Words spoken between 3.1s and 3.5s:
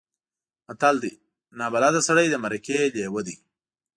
دی.